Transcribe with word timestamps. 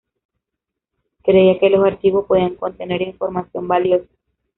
Creía 1.23 1.59
que 1.59 1.69
los 1.69 1.85
archivos 1.85 2.25
podían 2.25 2.55
contener 2.55 3.03
información 3.03 3.67
valiosa. 3.67 4.09